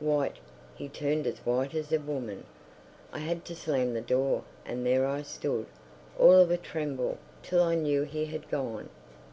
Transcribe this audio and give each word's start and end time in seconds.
White! 0.00 0.38
he 0.74 0.88
turned 0.88 1.24
as 1.24 1.38
white 1.46 1.72
as 1.72 1.92
a 1.92 2.00
woman. 2.00 2.42
I 3.12 3.20
had 3.20 3.44
to 3.44 3.54
slam 3.54 3.94
the 3.94 4.00
door, 4.00 4.42
and 4.66 4.84
there 4.84 5.06
I 5.06 5.22
stood, 5.22 5.66
all 6.18 6.32
of 6.34 6.50
a 6.50 6.56
tremble, 6.56 7.16
till 7.44 7.62
I 7.62 7.76
knew 7.76 8.02
he 8.02 8.24
had 8.24 8.50
gone. 8.50 8.88